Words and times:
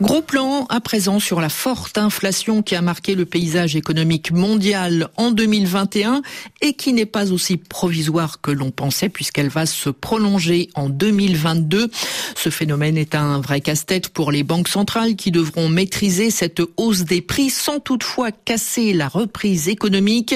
Gros 0.00 0.22
plan 0.22 0.64
à 0.70 0.80
présent 0.80 1.20
sur 1.20 1.42
la 1.42 1.50
forte 1.50 1.98
inflation 1.98 2.62
qui 2.62 2.74
a 2.74 2.80
marqué 2.80 3.14
le 3.14 3.26
paysage 3.26 3.76
économique 3.76 4.32
mondial 4.32 5.10
en 5.18 5.30
2021 5.30 6.22
et 6.62 6.72
qui 6.72 6.94
n'est 6.94 7.04
pas 7.04 7.32
aussi 7.32 7.58
provisoire 7.58 8.40
que 8.40 8.50
l'on 8.50 8.70
pensait 8.70 9.10
puisqu'elle 9.10 9.50
va 9.50 9.66
se 9.66 9.90
prolonger 9.90 10.70
en 10.74 10.88
2022. 10.88 11.90
Ce 12.34 12.48
phénomène 12.48 12.96
est 12.96 13.14
un 13.14 13.42
vrai 13.42 13.60
casse-tête 13.60 14.08
pour 14.08 14.32
les 14.32 14.42
banques 14.42 14.68
centrales 14.68 15.16
qui 15.16 15.30
devront 15.30 15.68
maîtriser 15.68 16.30
cette 16.30 16.62
hausse 16.78 17.02
des 17.04 17.20
prix 17.20 17.50
sans 17.50 17.78
toutefois 17.78 18.32
casser 18.32 18.94
la 18.94 19.08
reprise 19.08 19.68
économique. 19.68 20.34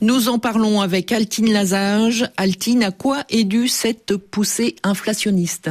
Nous 0.00 0.30
en 0.30 0.38
parlons 0.38 0.80
avec 0.80 1.12
Altine 1.12 1.52
Lazage. 1.52 2.26
Altine, 2.38 2.82
à 2.82 2.92
quoi 2.92 3.24
est 3.28 3.44
due 3.44 3.68
cette 3.68 4.16
poussée 4.16 4.76
inflationniste? 4.82 5.68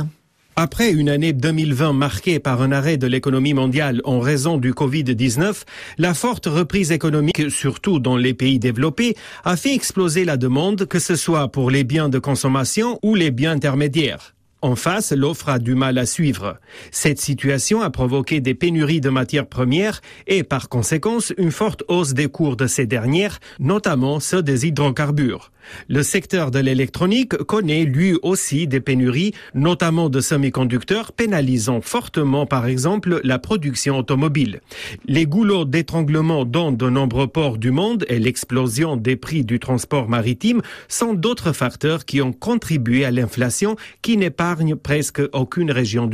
Après 0.58 0.92
une 0.92 1.08
année 1.08 1.32
2020 1.32 1.94
marquée 1.94 2.40
par 2.40 2.62
un 2.62 2.74
arrêt 2.74 2.98
de 2.98 3.08
l'économie 3.08 3.54
mondiale 3.54 4.02
en 4.04 4.20
raison 4.20 4.58
du 4.58 4.74
Covid-19, 4.74 5.64
la 5.98 6.14
forte 6.14 6.46
reprise 6.46 6.92
économique, 6.92 7.50
surtout 7.50 8.00
dans 8.00 8.18
les 8.18 8.34
pays 8.34 8.60
développés, 8.60 9.16
a 9.46 9.56
fait 9.56 9.74
exploser 9.74 10.26
la 10.26 10.36
demande, 10.36 10.86
que 10.86 11.00
ce 11.00 11.16
soit 11.16 11.48
pour 11.48 11.72
les 11.72 11.86
biens 11.86 12.10
de 12.10 12.20
consommation 12.20 13.00
ou 13.02 13.16
les 13.16 13.32
biens 13.32 13.54
intermédiaires. 13.54 14.34
En 14.64 14.76
face, 14.76 15.12
l'offre 15.12 15.50
a 15.50 15.58
du 15.58 15.74
mal 15.74 15.98
à 15.98 16.06
suivre. 16.06 16.60
Cette 16.92 17.20
situation 17.20 17.82
a 17.82 17.90
provoqué 17.90 18.42
des 18.42 18.54
pénuries 18.54 19.02
de 19.02 19.10
matières 19.10 19.48
premières 19.48 20.02
et 20.28 20.44
par 20.44 20.70
conséquence 20.70 21.34
une 21.38 21.52
forte 21.52 21.84
hausse 21.88 22.14
des 22.14 22.28
cours 22.28 22.58
de 22.58 22.68
ces 22.68 22.86
dernières, 22.86 23.40
notamment 23.60 24.20
ceux 24.20 24.44
des 24.44 24.68
hydrocarbures. 24.68 25.52
Le 25.88 26.04
secteur 26.04 26.52
de 26.52 26.60
l'électronique 26.60 27.36
connaît 27.38 27.86
lui 27.86 28.18
aussi 28.22 28.68
des 28.68 28.80
pénuries, 28.80 29.34
notamment 29.54 30.10
de 30.10 30.20
semi-conducteurs, 30.20 31.12
pénalisant 31.12 31.82
fortement 31.82 32.46
par 32.46 32.66
exemple 32.66 33.20
la 33.24 33.40
production 33.40 33.98
automobile. 33.98 34.62
Les 35.06 35.26
goulots 35.26 35.66
d'étranglement 35.66 36.46
dans 36.46 36.72
de 36.72 36.90
nombreux 36.90 37.28
ports 37.28 37.58
du 37.58 37.72
monde 37.72 38.06
et 38.10 38.20
l'explosion 38.20 38.98
des 38.98 39.16
prix 39.16 39.44
du 39.44 39.60
transport 39.60 40.10
maritime 40.10 40.62
sont 40.88 41.14
d'autres 41.14 41.54
facteurs 41.54 42.06
qui 42.06 42.22
ont 42.22 42.34
contribué 42.34 43.06
à 43.06 43.12
l'inflation 43.12 43.76
qui 44.02 44.18
n'est 44.18 44.30
pas 44.30 44.51
presque 44.82 45.22
aucune 45.34 45.72
région. 45.72 46.10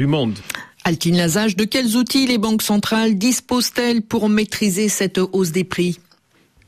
Altine 0.84 1.18
Lazage, 1.18 1.56
de 1.56 1.66
quels 1.66 1.96
outils 1.96 2.28
les 2.28 2.38
banques 2.38 2.62
centrales 2.62 3.16
disposent-elles 3.16 4.02
pour 4.02 4.30
maîtriser 4.30 4.90
cette 4.90 5.18
hausse 5.18 5.52
des 5.52 5.64
prix? 5.64 6.00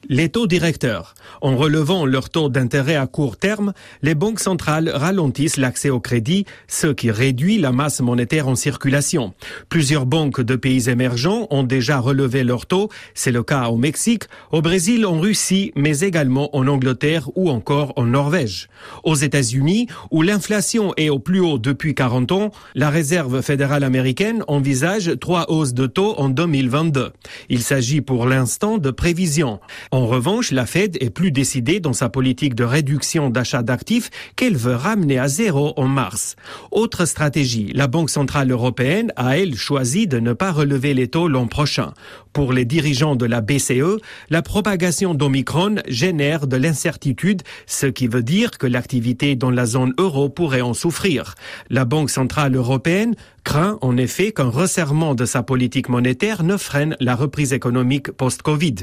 Les 0.08 0.30
taux 0.30 0.48
directeurs. 0.48 1.14
En 1.42 1.56
relevant 1.56 2.06
leur 2.06 2.30
taux 2.30 2.50
d'intérêt 2.50 2.96
à 2.96 3.08
court 3.08 3.38
terme, 3.38 3.74
les 4.02 4.16
banques 4.16 4.40
centrales 4.40 4.90
ralentissent 4.94 5.58
l'accès 5.58 5.90
au 5.90 6.00
crédit, 6.00 6.46
ce 6.68 6.88
qui 6.88 7.12
réduit 7.12 7.58
la 7.58 7.72
masse 7.72 8.02
monétaire 8.02 8.48
en 8.48 8.56
circulation. 8.56 9.34
Plusieurs 9.70 10.06
banques 10.06 10.42
de 10.42 10.56
pays 10.56 10.90
émergents 10.90 11.48
ont 11.50 11.64
déjà 11.64 12.00
relevé 12.00 12.44
leurs 12.44 12.66
taux. 12.66 12.90
C'est 13.14 13.32
le 13.32 13.44
cas 13.44 13.68
au 13.68 13.78
Mexique, 13.78 14.24
au 14.52 14.62
Brésil, 14.62 15.06
en 15.06 15.20
Russie, 15.20 15.72
mais 15.76 16.00
également 16.00 16.56
en 16.56 16.68
Angleterre 16.68 17.30
ou 17.36 17.50
encore 17.50 17.94
en 17.96 18.06
Norvège. 18.06 18.70
Aux 19.04 19.16
États-Unis, 19.16 19.88
où 20.12 20.22
l'inflation 20.22 20.94
est 20.98 21.10
au 21.10 21.20
plus 21.20 21.40
haut 21.40 21.58
depuis 21.58 21.96
40 21.96 22.32
ans, 22.32 22.52
la 22.76 22.90
Réserve 22.90 23.42
fédérale 23.42 23.84
américaine 23.84 24.44
envisage 24.48 25.12
trois 25.20 25.50
hausses 25.50 25.74
de 25.74 25.88
taux 25.88 26.16
en 26.18 26.30
2022. 26.30 27.12
Il 27.50 27.62
s'agit 27.62 28.02
pour 28.02 28.26
l'instant 28.26 28.78
de 28.78 28.92
prévisions. 28.92 29.60
En 29.92 30.06
revanche, 30.06 30.52
la 30.52 30.68
Fed 30.68 30.98
est 31.02 31.10
plus 31.10 31.32
décidée 31.32 31.80
dans 31.80 31.94
sa 31.94 32.10
politique 32.10 32.54
de 32.54 32.64
réduction 32.64 33.32
d'achat 33.32 33.64
d'actifs 33.64 34.12
qu'elle 34.36 34.56
veut 34.56 34.76
ramener 34.76 35.18
à 35.18 35.28
zéro 35.28 35.74
en 35.78 35.88
mars. 35.88 36.36
Autre 36.70 37.06
stratégie, 37.06 37.72
la 37.74 37.88
Banque 37.88 38.12
centrale 38.12 38.52
européenne 38.52 39.12
a, 39.16 39.40
elle, 39.40 39.56
choisi 39.56 40.06
de 40.06 40.20
ne 40.20 40.34
pas 40.34 40.52
relever 40.52 40.94
les 40.94 41.08
taux 41.08 41.28
l'an 41.28 41.48
prochain. 41.48 41.94
Pour 42.34 42.54
les 42.54 42.66
dirigeants 42.66 43.16
de 43.16 43.26
la 43.26 43.42
BCE, 43.42 43.98
la 44.30 44.44
propagation 44.44 45.16
d'Omicron 45.16 45.78
génère 45.88 46.46
de 46.46 46.58
l'incertitude, 46.58 47.42
ce 47.66 47.88
qui 47.88 48.08
veut 48.08 48.22
dire 48.22 48.60
que 48.60 48.68
l'activité 48.68 49.36
dans 49.36 49.50
la 49.50 49.66
zone 49.66 49.96
euro 49.98 50.30
pourrait 50.30 50.62
en 50.62 50.76
souffrir. 50.76 51.34
La 51.72 51.86
Banque 51.86 52.12
centrale 52.12 52.56
européenne 52.56 53.16
craint 53.44 53.80
en 53.82 53.98
effet 53.98 54.32
qu'un 54.32 54.50
resserrement 54.50 55.16
de 55.16 55.26
sa 55.26 55.42
politique 55.42 55.90
monétaire 55.90 56.44
ne 56.44 56.56
freine 56.56 56.96
la 57.00 57.16
reprise 57.16 57.52
économique 57.52 58.12
post-Covid, 58.12 58.76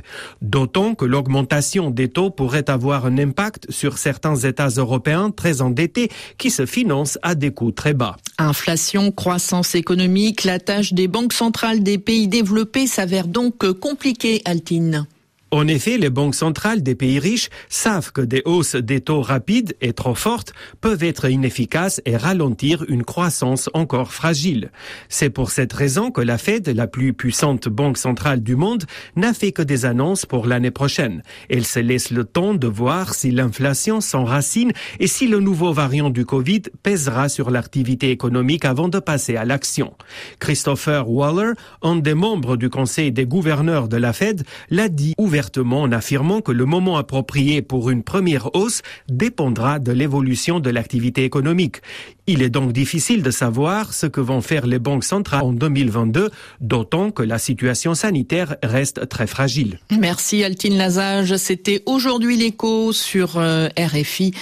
d'autant 0.43 0.96
que 0.97 1.05
l'augmentation 1.05 1.91
des 1.91 2.09
taux 2.09 2.31
pourrait 2.31 2.71
avoir 2.71 3.07
un 3.07 3.19
impact 3.19 3.71
sur 3.71 3.99
certains 3.99 4.37
États 4.37 4.69
européens 4.69 5.31
très 5.31 5.61
endettés 5.61 6.11
qui 6.39 6.51
se 6.51 6.67
financent 6.67 7.19
à 7.23 7.35
des 7.35 7.51
coûts 7.51 7.73
très 7.73 7.95
bas. 7.95 8.17
Inflation, 8.39 9.13
croissance 9.13 9.75
économique, 9.75 10.45
la 10.45 10.59
tâche 10.59 10.93
des 10.93 11.09
banques 11.09 11.33
centrales 11.33 11.83
des 11.83 11.99
pays 11.99 12.29
développés 12.29 12.87
s'avère 12.87 13.29
donc 13.29 13.71
compliquée, 13.73 14.43
Altine. 14.45 15.07
En 15.53 15.69
effet, 15.69 15.97
les 15.97 16.11
banques 16.11 16.35
centrales 16.35 16.83
des 16.83 16.97
pays 16.97 17.21
riches 17.21 17.51
savent 17.69 18.11
que 18.11 18.21
des 18.21 18.43
hausses 18.47 18.75
des 18.75 19.01
taux 19.01 19.23
rapides 19.23 19.77
et 19.81 19.93
trop 19.93 20.17
fortes 20.17 20.53
peuvent 20.81 21.05
être 21.05 21.31
inefficaces 21.31 22.03
et 22.05 22.17
ralentir 22.17 22.85
une 22.89 23.05
croissance 23.05 23.71
encore 23.73 24.13
fragile. 24.13 24.73
C'est 25.09 25.31
pour 25.31 25.53
cette 25.53 25.73
raison 25.73 26.11
que 26.11 26.21
la 26.21 26.37
Fed, 26.37 26.69
la 26.69 26.89
plus 26.89 27.13
puissante 27.13 27.69
banque 27.69 27.97
centrale 27.97 28.43
du 28.43 28.57
monde, 28.57 28.87
n'a 29.15 29.33
fait 29.33 29.53
que 29.53 29.63
des 29.63 29.85
annonces 29.85 30.27
pour 30.27 30.47
l'année 30.47 30.73
prochaine. 30.73 31.23
Elle 31.49 31.65
se 31.65 31.79
laisse 31.79 32.11
le 32.11 32.25
temps 32.25 32.55
de 32.55 32.67
voir 32.67 33.15
si 33.15 33.31
l'inflation 33.31 34.01
s'enracine 34.01 34.73
et 34.99 35.07
si 35.07 35.29
le 35.29 35.39
nouveau 35.39 35.73
variant 35.73 36.11
du 36.11 36.27
Covid 36.27 36.63
pèsera 36.83 37.29
sur 37.29 37.51
l'activité 37.51 38.11
économique 38.11 38.65
avant 38.65 38.89
de 38.89 38.99
passer 38.99 39.37
à 39.37 39.45
l'action. 39.45 39.95
Christopher 40.41 41.09
Waller, 41.09 41.53
un 41.83 41.95
des 41.95 42.15
membres 42.15 42.57
du 42.57 42.69
conseil 42.69 43.13
des 43.13 43.27
gouverneurs 43.27 43.87
de 43.87 43.97
la 43.97 44.13
Fed, 44.13 44.43
l'a 44.71 44.89
dit 44.89 45.15
ouvertement 45.19 45.36
ouvertement 45.37 45.83
en 45.83 45.93
affirmant 45.93 46.41
que 46.41 46.51
le 46.51 46.65
moment 46.65 46.97
approprié 46.97 47.61
pour 47.61 47.91
une 47.91 48.03
première 48.03 48.55
hausse 48.55 48.81
dépendra 49.11 49.79
de 49.79 49.93
l'évolution 49.93 50.61
de 50.61 50.71
l'activité 50.71 51.25
économique. 51.25 51.83
Il 52.27 52.41
est 52.43 52.49
donc 52.49 52.73
difficile 52.73 53.23
de 53.23 53.31
savoir 53.31 53.93
ce 53.93 54.07
que 54.07 54.21
vont 54.21 54.41
faire 54.41 54.67
les 54.67 54.79
banques 54.79 55.05
centrales 55.05 55.43
en 55.45 55.53
2022, 55.53 56.31
d'autant 56.63 57.11
que 57.11 57.23
la 57.23 57.39
situation 57.39 57.95
sanitaire 57.95 58.57
reste 58.63 59.11
très 59.11 59.27
fragile. 59.27 59.79
Merci 59.91 60.43
Altine 60.43 60.79
Lazage. 60.79 61.37
C'était 61.37 61.83
aujourd'hui 61.85 62.39
l'écho 62.39 62.95
sur 62.95 63.37
euh, 63.37 63.69
RFI. 63.79 64.33